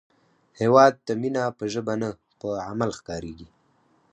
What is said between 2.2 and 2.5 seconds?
په